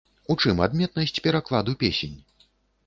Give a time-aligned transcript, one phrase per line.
[0.33, 2.19] У чым адметнасць перакладу песень?